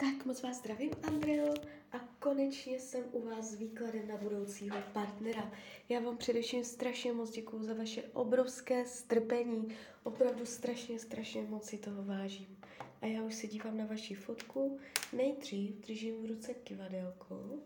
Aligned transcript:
Tak 0.00 0.24
moc 0.26 0.42
vás 0.42 0.56
zdravím, 0.58 0.90
Andreo, 1.02 1.54
a 1.92 1.98
konečně 2.18 2.80
jsem 2.80 3.04
u 3.12 3.22
vás 3.22 3.44
s 3.50 3.54
výkladem 3.54 4.08
na 4.08 4.16
budoucího 4.16 4.76
partnera. 4.92 5.52
Já 5.88 6.00
vám 6.00 6.16
především 6.16 6.64
strašně 6.64 7.12
moc 7.12 7.30
děkuju 7.30 7.62
za 7.62 7.74
vaše 7.74 8.02
obrovské 8.02 8.86
strpení. 8.86 9.68
Opravdu 10.02 10.46
strašně, 10.46 10.98
strašně 10.98 11.42
moc 11.42 11.64
si 11.64 11.78
toho 11.78 12.04
vážím. 12.04 12.58
A 13.00 13.06
já 13.06 13.22
už 13.22 13.34
se 13.34 13.46
dívám 13.46 13.76
na 13.76 13.86
vaši 13.86 14.14
fotku. 14.14 14.78
Nejdřív 15.12 15.86
držím 15.86 16.22
v 16.22 16.26
ruce 16.26 16.54
kivadelko, 16.54 17.58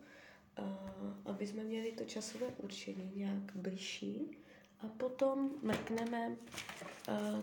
aby 1.24 1.46
jsme 1.46 1.64
měli 1.64 1.92
to 1.92 2.04
časové 2.04 2.46
určení 2.46 3.12
nějak 3.16 3.56
bližší. 3.56 4.38
A 4.80 4.86
potom 4.88 5.50
mrkneme, 5.62 6.36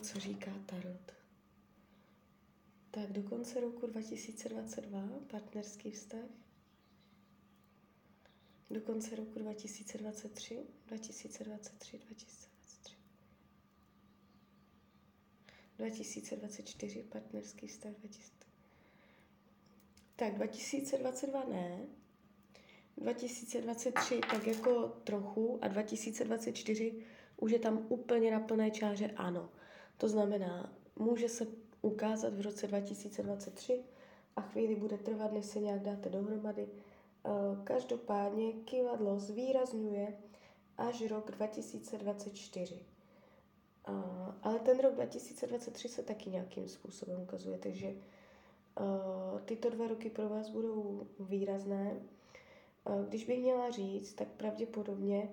co 0.02 0.20
říká 0.20 0.52
Tarot. 0.66 1.19
Tak 2.92 3.12
do 3.12 3.24
konce 3.24 3.62
roku 3.62 3.88
2022 3.88 5.10
partnerský 5.28 5.92
vztah. 5.92 6.26
Do 8.70 8.82
konce 8.82 9.16
roku 9.16 9.40
2023, 9.40 10.60
2023, 10.88 11.98
2023. 11.98 12.96
2024 15.78 17.04
partnerský 17.04 17.68
vztah 17.68 17.92
2000. 17.92 18.34
Tak 20.16 20.36
2022 20.36 21.44
ne. 21.44 21.88
2023 22.98 24.22
tak 24.32 24.48
jako 24.48 24.88
trochu 25.04 25.60
a 25.62 25.68
2024 25.68 27.06
už 27.38 27.52
je 27.52 27.60
tam 27.60 27.86
úplně 27.90 28.32
na 28.32 28.40
plné 28.40 28.72
čáře 28.72 29.12
ano. 29.16 29.50
To 29.98 30.08
znamená, 30.08 30.80
může 30.96 31.30
se 31.30 31.69
ukázat 31.82 32.34
v 32.34 32.42
roce 32.42 32.68
2023 32.68 33.84
a 34.36 34.42
chvíli 34.42 34.76
bude 34.76 34.98
trvat, 34.98 35.32
než 35.32 35.46
se 35.46 35.60
nějak 35.60 35.82
dáte 35.82 36.10
dohromady. 36.10 36.68
Eh, 37.26 37.30
každopádně 37.64 38.54
kivadlo 38.54 39.20
zvýrazňuje 39.20 40.18
až 40.78 41.02
rok 41.02 41.32
2024. 41.32 42.80
Eh, 43.88 43.92
ale 44.42 44.60
ten 44.60 44.80
rok 44.80 44.94
2023 44.94 45.90
se 45.90 46.04
taky 46.04 46.30
nějakým 46.30 46.68
způsobem 46.68 47.22
ukazuje, 47.22 47.58
takže 47.58 47.88
eh, 47.88 48.82
tyto 49.46 49.70
dva 49.70 49.88
roky 49.88 50.10
pro 50.10 50.30
vás 50.30 50.50
budou 50.50 51.08
výrazné. 51.20 52.00
Když 53.10 53.26
bych 53.26 53.40
měla 53.40 53.70
říct, 53.70 54.14
tak 54.14 54.28
pravděpodobně 54.28 55.30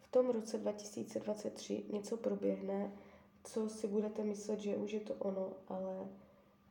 v 0.00 0.08
tom 0.08 0.30
roce 0.30 0.58
2023 0.58 1.84
něco 1.92 2.16
proběhne, 2.16 2.92
co 3.44 3.68
si 3.68 3.86
budete 3.86 4.24
myslet, 4.24 4.60
že 4.60 4.76
už 4.76 4.92
je 4.92 5.00
to 5.00 5.14
ono, 5.14 5.52
ale 5.68 6.08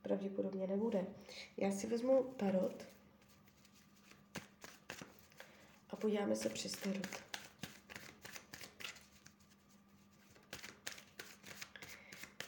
pravděpodobně 0.02 0.68
nebude. 0.68 1.06
Já 1.58 1.72
si 1.72 1.88
vezmu 1.88 2.24
tarot 2.24 2.86
a 5.90 5.96
podíváme 5.96 6.36
se 6.36 6.50
přes 6.50 6.72
tarot. 6.72 7.08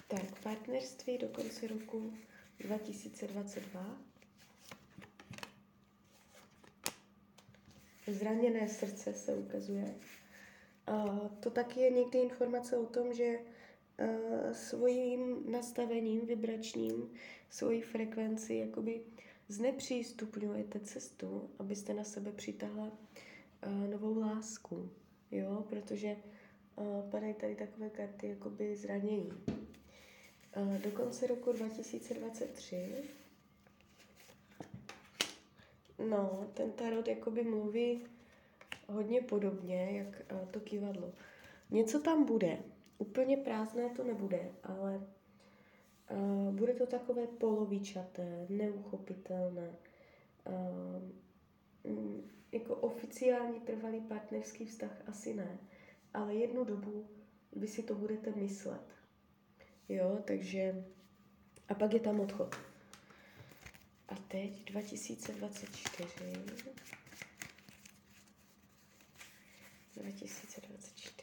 Tak, 0.07 0.41
partnerství 0.43 1.17
do 1.17 1.27
konce 1.27 1.67
roku 1.67 2.13
2022. 2.59 3.97
Zraněné 8.07 8.69
srdce 8.69 9.13
se 9.13 9.35
ukazuje. 9.35 9.95
To 11.39 11.49
taky 11.49 11.79
je 11.79 11.89
někdy 11.89 12.19
informace 12.19 12.77
o 12.77 12.85
tom, 12.85 13.13
že 13.13 13.39
svým 14.51 15.51
nastavením 15.51 16.25
vibračním, 16.25 17.13
svoji 17.49 17.81
frekvenci 17.81 18.53
jakoby 18.55 19.01
znepřístupňujete 19.47 20.79
cestu, 20.79 21.49
abyste 21.59 21.93
na 21.93 22.03
sebe 22.03 22.31
přitahla 22.31 22.91
novou 23.89 24.19
lásku, 24.19 24.89
jo, 25.31 25.65
protože 25.69 26.15
padají 27.11 27.33
tady 27.33 27.55
takové 27.55 27.89
karty 27.89 28.27
jakoby 28.27 28.75
zranění. 28.75 29.31
Do 30.83 30.91
konce 30.91 31.27
roku 31.27 31.51
2023 31.51 32.95
No, 36.09 36.49
ten 36.53 36.71
tarot 36.71 37.07
jakoby 37.07 37.43
mluví 37.43 38.03
hodně 38.87 39.21
podobně, 39.21 39.97
jak 39.97 40.21
to 40.51 40.59
kývadlo. 40.59 41.13
Něco 41.69 41.99
tam 41.99 42.25
bude, 42.25 42.57
Úplně 43.01 43.37
prázdné 43.37 43.89
to 43.89 44.03
nebude, 44.03 44.51
ale 44.63 45.07
uh, 46.11 46.55
bude 46.55 46.73
to 46.73 46.85
takové 46.85 47.27
polovičaté, 47.27 48.45
neuchopitelné. 48.49 49.75
Uh, 51.85 52.21
jako 52.51 52.75
oficiální 52.75 53.59
trvalý 53.59 54.01
partnerský 54.01 54.65
vztah 54.65 54.91
asi 55.07 55.33
ne, 55.33 55.57
ale 56.13 56.35
jednu 56.35 56.63
dobu 56.63 57.07
vy 57.55 57.67
si 57.67 57.83
to 57.83 57.95
budete 57.95 58.31
myslet. 58.31 58.93
Jo, 59.89 60.19
takže 60.25 60.85
a 61.69 61.73
pak 61.73 61.93
je 61.93 61.99
tam 61.99 62.19
odchod. 62.19 62.55
A 64.09 64.15
teď 64.15 64.65
2024. 64.65 66.07
2024. 69.95 71.20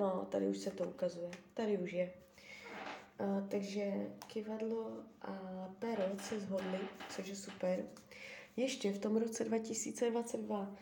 No, 0.00 0.26
tady 0.30 0.48
už 0.48 0.58
se 0.58 0.70
to 0.70 0.84
ukazuje. 0.84 1.30
Tady 1.54 1.78
už 1.78 1.92
je. 1.92 2.12
Uh, 3.20 3.48
takže 3.48 3.92
kivadlo 4.26 4.92
a 5.22 5.34
perot 5.78 6.20
se 6.20 6.40
zhodli, 6.40 6.78
což 7.10 7.26
je 7.26 7.36
super. 7.36 7.84
Ještě 8.56 8.92
v 8.92 8.98
tom 8.98 9.16
roce 9.16 9.44
2022 9.44 10.76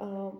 uh, 0.00 0.34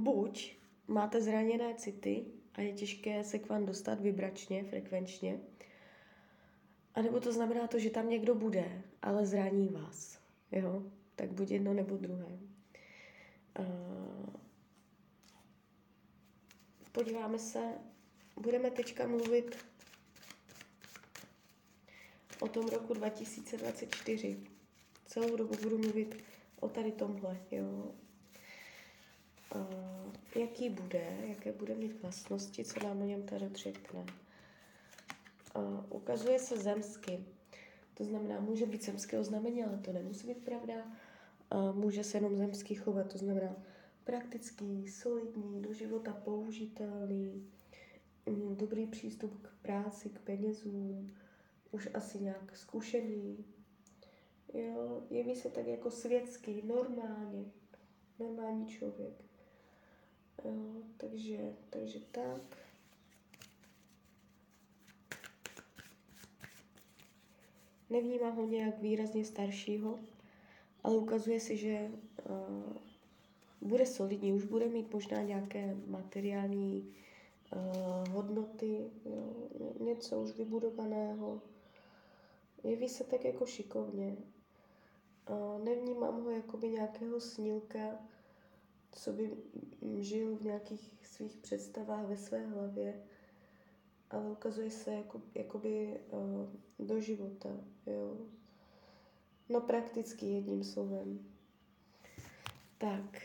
buď 0.00 0.56
máte 0.88 1.22
zraněné 1.22 1.74
city 1.74 2.24
a 2.54 2.60
je 2.60 2.72
těžké 2.72 3.24
se 3.24 3.38
k 3.38 3.48
vám 3.48 3.66
dostat 3.66 4.00
vibračně, 4.00 4.64
frekvenčně, 4.64 5.40
anebo 6.94 7.20
to 7.20 7.32
znamená 7.32 7.66
to, 7.66 7.78
že 7.78 7.90
tam 7.90 8.10
někdo 8.10 8.34
bude, 8.34 8.82
ale 9.02 9.26
zraní 9.26 9.68
vás. 9.68 10.18
Jo? 10.52 10.82
Tak 11.16 11.32
buď 11.32 11.50
jedno 11.50 11.74
nebo 11.74 11.96
druhé. 11.96 12.38
Uh, 13.58 14.38
podíváme 16.92 17.38
se, 17.38 17.60
budeme 18.36 18.70
teďka 18.70 19.06
mluvit 19.06 19.56
o 22.40 22.48
tom 22.48 22.66
roku 22.66 22.94
2024. 22.94 24.40
Celou 25.06 25.36
dobu 25.36 25.54
budu 25.62 25.78
mluvit 25.78 26.24
o 26.60 26.68
tady 26.68 26.92
tomhle, 26.92 27.40
jo. 27.50 27.92
Uh, 29.54 30.12
jaký 30.36 30.70
bude, 30.70 31.16
jaké 31.28 31.52
bude 31.52 31.74
mít 31.74 32.02
vlastnosti, 32.02 32.64
co 32.64 32.80
nám 32.80 33.02
o 33.02 33.04
něm 33.04 33.22
tady 33.22 33.48
řekne. 33.54 34.06
Uh, 35.56 35.84
ukazuje 35.88 36.38
se 36.38 36.56
zemsky. 36.56 37.24
To 37.94 38.04
znamená, 38.04 38.40
může 38.40 38.66
být 38.66 38.84
zemské 38.84 39.18
oznámení, 39.18 39.64
ale 39.64 39.78
to 39.78 39.92
nemusí 39.92 40.26
být 40.26 40.44
pravda. 40.44 40.74
Uh, 41.54 41.76
může 41.76 42.04
se 42.04 42.16
jenom 42.16 42.36
zemský 42.36 42.74
chovat, 42.74 43.12
to 43.12 43.18
znamená, 43.18 43.56
praktický, 44.08 44.88
solidní, 44.88 45.62
do 45.62 45.72
života 45.72 46.12
použitelný, 46.12 47.50
mm, 48.26 48.56
dobrý 48.56 48.86
přístup 48.86 49.42
k 49.42 49.62
práci, 49.62 50.08
k 50.08 50.18
penězům, 50.18 51.14
už 51.70 51.88
asi 51.94 52.18
nějak 52.18 52.56
zkušený. 52.56 53.44
Jo, 54.54 55.02
jeví 55.10 55.36
se 55.36 55.50
tak 55.50 55.66
jako 55.66 55.90
světský, 55.90 56.62
normálně, 56.66 57.44
normální 58.18 58.66
člověk. 58.66 59.24
Jo, 60.44 60.82
takže, 60.96 61.56
takže 61.70 62.00
tak. 62.00 62.56
Nevnímám 67.90 68.36
ho 68.36 68.46
nějak 68.46 68.78
výrazně 68.78 69.24
staršího, 69.24 69.98
ale 70.84 70.96
ukazuje 70.96 71.40
se, 71.40 71.56
že 71.56 71.90
uh, 72.30 72.87
bude 73.60 73.86
solidní, 73.86 74.32
už 74.32 74.44
bude 74.44 74.68
mít 74.68 74.92
možná 74.92 75.22
nějaké 75.22 75.76
materiální 75.86 76.94
uh, 77.56 78.14
hodnoty, 78.14 78.90
jo, 79.04 79.34
něco 79.80 80.20
už 80.20 80.32
vybudovaného. 80.32 81.42
Jeví 82.64 82.88
se 82.88 83.04
tak 83.04 83.24
jako 83.24 83.46
šikovně. 83.46 84.16
Uh, 85.30 85.64
nevnímám 85.64 86.24
ho 86.24 86.30
jako 86.30 86.56
by 86.56 86.68
nějakého 86.68 87.20
snílka, 87.20 87.80
co 88.92 89.12
by 89.12 89.30
žil 89.98 90.36
v 90.36 90.44
nějakých 90.44 90.92
svých 91.02 91.36
představách 91.36 92.06
ve 92.06 92.16
své 92.16 92.46
hlavě, 92.46 93.02
ale 94.10 94.30
ukazuje 94.30 94.70
se 94.70 94.94
jako, 94.94 95.22
jakoby 95.34 96.00
uh, 96.10 96.86
do 96.86 97.00
života, 97.00 97.48
jo. 97.86 98.16
No 99.48 99.60
prakticky 99.60 100.26
jedním 100.26 100.64
slovem. 100.64 101.18
Tak 102.78 103.22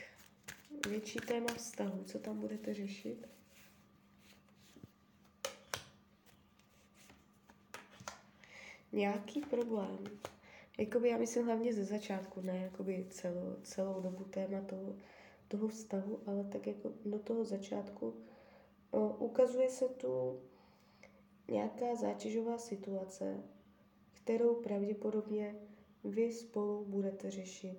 větší 0.90 1.20
téma 1.20 1.54
vztahu, 1.54 2.04
co 2.04 2.20
tam 2.20 2.40
budete 2.40 2.74
řešit? 2.74 3.28
nějaký 8.94 9.42
problém. 9.42 9.98
Jakoby 10.78 11.10
já 11.10 11.18
myslím 11.18 11.46
hlavně 11.46 11.74
ze 11.74 11.86
začátku, 11.86 12.42
ne 12.42 12.58
jakoby 12.58 13.08
celou, 13.10 13.56
celou 13.64 14.02
dobu 14.02 14.24
téma 14.24 14.62
toho, 14.62 14.96
toho 15.48 15.68
vztahu, 15.68 16.20
ale 16.26 16.44
tak 16.44 16.68
jako 16.68 16.92
do 17.06 17.20
toho 17.20 17.46
začátku 17.46 18.14
o, 18.92 19.10
ukazuje 19.10 19.70
se 19.70 19.90
tu 19.90 20.40
nějaká 21.52 21.96
zátěžová 21.96 22.58
situace, 22.58 23.44
kterou 24.14 24.56
pravděpodobně 24.56 25.56
vy 26.04 26.34
spolu 26.34 26.86
budete 26.86 27.32
řešit. 27.32 27.78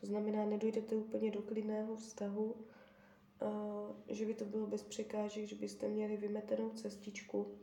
To 0.00 0.06
znamená, 0.06 0.44
nedojdete 0.44 0.96
úplně 0.96 1.30
do 1.30 1.42
klidného 1.42 1.96
vztahu, 1.96 2.54
že 4.08 4.26
by 4.26 4.34
to 4.34 4.44
bylo 4.44 4.66
bez 4.66 4.82
překážek, 4.82 5.44
že 5.44 5.56
byste 5.56 5.88
měli 5.88 6.16
vymetenou 6.16 6.70
cestičku, 6.70 7.58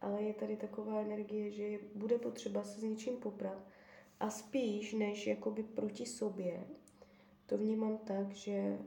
ale 0.00 0.22
je 0.22 0.34
tady 0.34 0.56
taková 0.56 1.00
energie, 1.00 1.50
že 1.50 1.78
bude 1.94 2.18
potřeba 2.18 2.64
se 2.64 2.80
s 2.80 2.82
něčím 2.82 3.16
poprat 3.16 3.66
a 4.20 4.30
spíš 4.30 4.92
než 4.92 5.26
jakoby 5.26 5.62
proti 5.62 6.06
sobě, 6.06 6.66
to 7.46 7.58
vnímám 7.58 7.98
tak, 7.98 8.32
že 8.32 8.78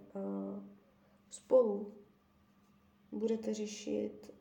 spolu 1.30 1.94
budete 3.12 3.54
řešit 3.54 4.34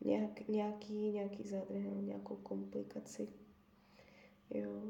nějak, 0.00 0.48
nějaký, 0.48 1.10
nějaký 1.10 1.48
zádrhel, 1.48 2.02
nějakou 2.02 2.36
komplikaci. 2.36 3.28
Jo. 4.50 4.82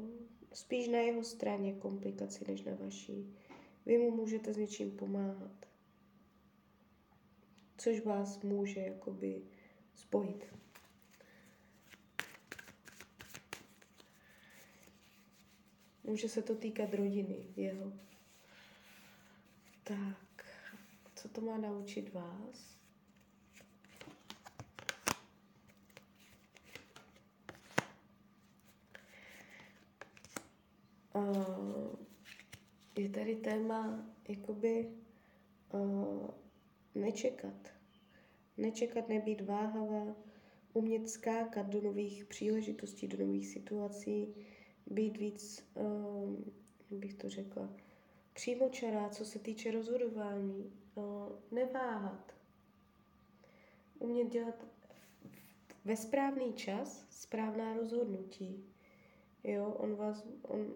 Spíš 0.53 0.87
na 0.87 0.97
jeho 0.97 1.23
straně 1.23 1.73
komplikaci, 1.73 2.45
než 2.47 2.63
na 2.63 2.75
vaší. 2.75 3.35
Vy 3.85 3.97
mu 3.97 4.11
můžete 4.11 4.53
s 4.53 4.57
něčím 4.57 4.91
pomáhat. 4.91 5.65
Což 7.77 8.05
vás 8.05 8.41
může 8.41 8.79
jakoby 8.79 9.41
spojit. 9.95 10.45
Může 16.03 16.29
se 16.29 16.41
to 16.41 16.55
týkat 16.55 16.93
rodiny 16.93 17.45
jeho. 17.55 17.93
Tak, 19.83 20.45
co 21.15 21.29
to 21.29 21.41
má 21.41 21.57
naučit 21.57 22.13
vás? 22.13 22.70
Uh, 31.21 31.95
je 32.97 33.09
tady 33.09 33.35
téma 33.35 34.05
jakoby 34.27 34.91
uh, 35.73 36.29
nečekat. 36.95 37.73
Nečekat, 38.57 39.09
nebýt 39.09 39.41
váhavá, 39.41 40.15
umět 40.73 41.09
skákat 41.09 41.67
do 41.67 41.81
nových 41.81 42.25
příležitostí, 42.25 43.07
do 43.07 43.25
nových 43.25 43.47
situací, 43.47 44.35
být 44.87 45.17
víc, 45.17 45.69
uh, 45.75 46.35
jak 46.89 46.99
bych 46.99 47.13
to 47.13 47.29
řekla, 47.29 47.69
přímočará, 48.33 49.09
co 49.09 49.25
se 49.25 49.39
týče 49.39 49.71
rozhodování, 49.71 50.73
uh, 50.95 51.03
neváhat, 51.51 52.35
umět 53.99 54.29
dělat 54.29 54.65
ve 55.85 55.97
správný 55.97 56.53
čas 56.53 57.05
správná 57.09 57.73
rozhodnutí. 57.73 58.65
Jo, 59.43 59.65
on 59.65 59.95
vás, 59.95 60.27
on 60.41 60.73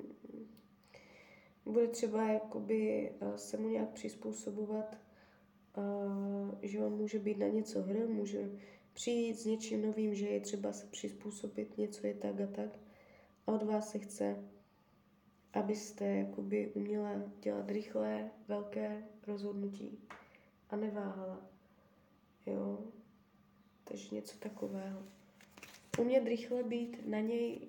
bude 1.65 1.87
třeba 1.87 2.23
jakoby 2.27 3.11
uh, 3.21 3.35
se 3.35 3.57
mu 3.57 3.69
nějak 3.69 3.89
přizpůsobovat, 3.89 4.97
uh, 5.77 6.55
že 6.61 6.85
on 6.85 6.97
může 6.97 7.19
být 7.19 7.37
na 7.37 7.47
něco 7.47 7.81
hr, 7.81 8.07
může 8.07 8.51
přijít 8.93 9.39
s 9.39 9.45
něčím 9.45 9.81
novým, 9.81 10.15
že 10.15 10.27
je 10.27 10.39
třeba 10.39 10.73
se 10.73 10.87
přizpůsobit, 10.87 11.77
něco 11.77 12.07
je 12.07 12.13
tak 12.13 12.41
a 12.41 12.47
tak. 12.47 12.79
A 13.47 13.51
od 13.51 13.63
vás 13.63 13.91
se 13.91 13.99
chce, 13.99 14.43
abyste 15.53 16.05
jakoby 16.05 16.71
uměla 16.75 17.11
dělat 17.41 17.69
rychlé, 17.69 18.31
velké 18.47 19.03
rozhodnutí 19.27 19.99
a 20.69 20.75
neváhala. 20.75 21.49
Jo? 22.45 22.79
Takže 23.83 24.15
něco 24.15 24.37
takového. 24.37 25.03
Umět 25.99 26.23
rychle 26.23 26.63
být 26.63 27.07
na 27.07 27.19
něj 27.19 27.67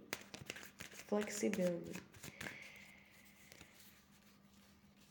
flexibilní. 1.07 1.93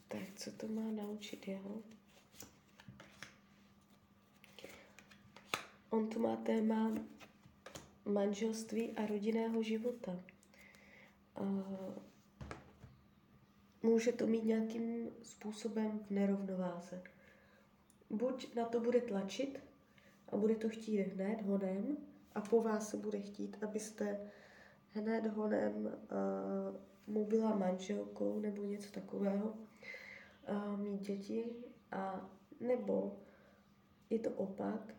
Tak 0.08 0.22
co 0.36 0.52
to 0.52 0.68
má 0.68 0.92
naučit 0.92 1.48
jeho? 1.48 1.84
On 5.90 6.10
tu 6.10 6.20
má 6.20 6.36
téma 6.36 6.92
manželství 8.06 8.92
a 8.92 9.06
rodinného 9.06 9.64
života. 9.64 10.24
Může 13.84 14.12
to 14.12 14.28
mít 14.28 14.44
nějakým 14.44 15.10
způsobem 15.24 16.00
v 16.00 16.12
nerovnováze. 16.12 17.04
Buď 18.10 18.56
na 18.56 18.66
to 18.66 18.80
bude 18.80 19.02
tlačit 19.02 19.60
a 20.30 20.38
bude 20.38 20.56
to 20.56 20.70
chtít 20.70 20.98
hned 20.98 21.42
honem 21.42 21.98
a 22.36 22.42
po 22.42 22.62
vás 22.62 22.90
se 22.90 22.98
bude 22.98 23.22
chtít, 23.22 23.64
abyste 23.64 24.32
hned 24.96 25.28
honem 25.28 25.86
uh, 25.86 26.76
mu 27.08 27.26
byla 27.26 27.56
manželkou 27.56 28.40
nebo 28.40 28.64
něco 28.64 28.92
takového, 28.92 29.54
uh, 30.50 30.80
mít 30.80 31.02
děti, 31.02 31.56
a 31.92 32.30
nebo 32.60 33.20
je 34.10 34.20
to 34.20 34.30
opak, 34.30 34.96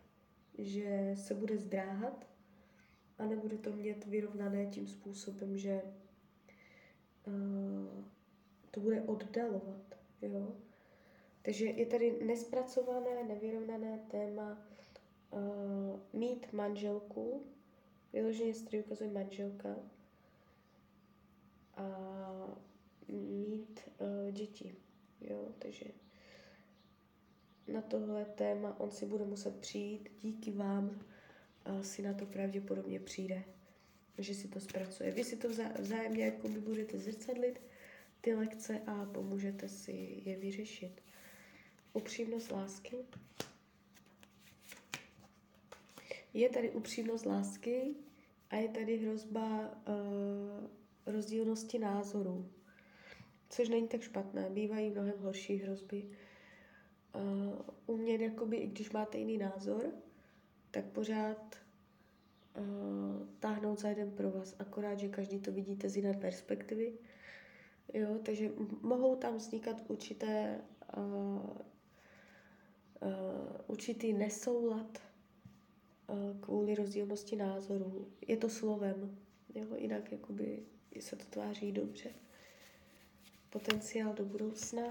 že 0.57 1.11
se 1.15 1.33
bude 1.33 1.57
zdráhat 1.57 2.27
a 3.17 3.25
nebude 3.25 3.57
to 3.57 3.73
mít 3.73 4.05
vyrovnané 4.05 4.65
tím 4.65 4.87
způsobem, 4.87 5.57
že 5.57 5.81
uh, 7.27 8.03
to 8.71 8.79
bude 8.79 9.01
oddalovat. 9.01 9.97
Jo? 10.21 10.55
Takže 11.41 11.65
je 11.65 11.85
tady 11.85 12.23
nespracované, 12.25 13.23
nevyrovnané 13.23 13.99
téma 14.11 14.57
uh, 15.31 15.99
mít 16.13 16.53
manželku, 16.53 17.45
vyloženě 18.13 18.53
z 18.53 18.65
ukazuje 18.85 19.11
manželka, 19.11 19.75
a 21.77 21.87
mít 23.07 23.79
uh, 23.99 24.31
děti. 24.31 24.75
Jo? 25.21 25.47
Takže 25.59 25.85
na 27.67 27.81
tohle 27.81 28.25
téma 28.25 28.79
on 28.79 28.91
si 28.91 29.05
bude 29.05 29.25
muset 29.25 29.55
přijít, 29.59 30.09
díky 30.21 30.51
vám 30.51 30.89
uh, 31.69 31.81
si 31.81 32.01
na 32.01 32.13
to 32.13 32.25
pravděpodobně 32.25 32.99
přijde, 32.99 33.43
že 34.17 34.33
si 34.33 34.47
to 34.47 34.59
zpracuje. 34.59 35.11
Vy 35.11 35.23
si 35.23 35.37
to 35.37 35.47
vzájemně 35.79 36.25
jako 36.25 36.47
by 36.47 36.59
budete 36.59 36.97
zrcadlit, 36.97 37.61
ty 38.21 38.35
lekce 38.35 38.81
a 38.87 39.05
pomůžete 39.05 39.69
si 39.69 40.21
je 40.25 40.35
vyřešit. 40.35 41.01
Upřímnost 41.93 42.51
lásky. 42.51 42.97
Je 46.33 46.49
tady 46.49 46.71
upřímnost 46.71 47.25
lásky 47.25 47.95
a 48.49 48.55
je 48.55 48.69
tady 48.69 48.97
hrozba 48.97 49.59
uh, 49.59 50.67
rozdílnosti 51.05 51.79
názorů, 51.79 52.49
což 53.49 53.69
není 53.69 53.87
tak 53.87 54.01
špatné, 54.01 54.49
bývají 54.49 54.89
mnohem 54.89 55.19
horší 55.19 55.55
hrozby. 55.55 56.09
Uh, 57.15 57.95
umět, 57.95 58.21
jakoby, 58.21 58.57
i 58.57 58.67
když 58.67 58.91
máte 58.91 59.17
jiný 59.17 59.37
názor, 59.37 59.91
tak 60.71 60.85
pořád 60.85 61.55
uh, 62.57 63.27
táhnout 63.39 63.79
za 63.79 63.89
jeden 63.89 64.11
pro 64.11 64.31
vás, 64.31 64.55
akorát, 64.59 64.99
že 64.99 65.09
každý 65.09 65.39
to 65.39 65.51
vidíte 65.51 65.89
z 65.89 65.95
jiné 65.95 66.13
perspektivy. 66.13 66.93
Jo, 67.93 68.19
takže 68.23 68.51
mohou 68.81 69.15
tam 69.15 69.37
vznikat 69.37 69.83
určité 69.87 70.61
uh, 70.97 71.03
uh, 71.03 71.51
určitý 73.67 74.13
nesoulad 74.13 75.06
kvůli 76.39 76.75
rozdílnosti 76.75 77.35
názorů. 77.35 78.07
Je 78.27 78.37
to 78.37 78.49
slovem, 78.49 79.17
jo, 79.55 79.67
jinak 79.75 80.11
jakoby 80.11 80.63
se 80.99 81.15
to 81.15 81.25
tváří 81.25 81.71
dobře. 81.71 82.09
Potenciál 83.49 84.13
do 84.13 84.25
budoucna 84.25 84.83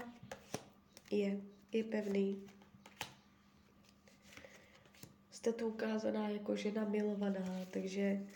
je, 1.11 1.41
je 1.71 1.83
pevný. 1.83 2.43
Jste 5.31 5.53
tu 5.53 5.67
ukázaná 5.67 6.29
jako 6.29 6.55
žena 6.55 6.85
milovaná, 6.85 7.65
takže 7.71 8.27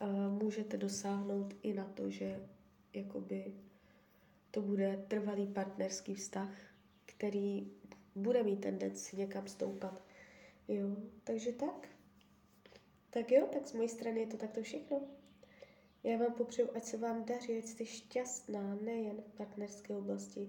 uh, 0.00 0.42
můžete 0.42 0.76
dosáhnout 0.76 1.54
i 1.62 1.72
na 1.72 1.84
to, 1.84 2.10
že 2.10 2.40
jakoby 2.92 3.52
to 4.50 4.62
bude 4.62 5.04
trvalý 5.08 5.46
partnerský 5.46 6.14
vztah, 6.14 6.50
který 7.04 7.70
bude 8.14 8.42
mít 8.42 8.60
tendenci 8.60 9.16
někam 9.16 9.48
stoupat. 9.48 10.02
Jo, 10.68 10.96
takže 11.24 11.52
tak. 11.52 11.88
Tak 13.14 13.32
jo, 13.32 13.46
tak 13.52 13.66
z 13.66 13.72
mojí 13.72 13.88
strany 13.88 14.20
je 14.20 14.26
to 14.26 14.36
takto 14.36 14.62
všechno. 14.62 15.00
Já 16.04 16.18
vám 16.18 16.34
popřeju, 16.34 16.68
ať 16.74 16.84
se 16.84 16.96
vám 16.96 17.24
daří, 17.24 17.58
ať 17.58 17.64
jste 17.64 17.86
šťastná, 17.86 18.74
nejen 18.74 19.22
v 19.22 19.32
partnerské 19.36 19.96
oblasti. 19.96 20.48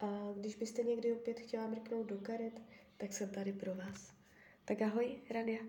A 0.00 0.32
když 0.36 0.56
byste 0.56 0.82
někdy 0.82 1.12
opět 1.12 1.40
chtěla 1.40 1.66
mrknout 1.66 2.06
do 2.06 2.18
karet, 2.18 2.62
tak 2.96 3.12
jsem 3.12 3.30
tady 3.30 3.52
pro 3.52 3.74
vás. 3.74 4.12
Tak 4.64 4.82
ahoj, 4.82 5.22
Rania. 5.30 5.60